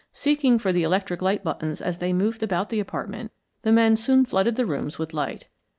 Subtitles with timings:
[0.13, 4.25] Seeking for the electric light buttons as they moved about the apartment, the men soon
[4.25, 5.45] flooded the rooms with light.